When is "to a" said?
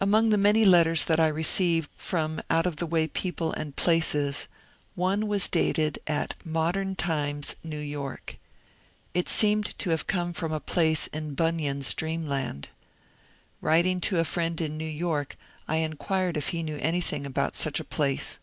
14.02-14.24